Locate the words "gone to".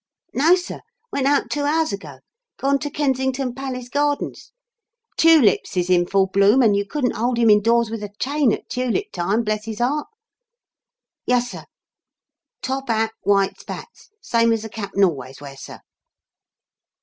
2.57-2.89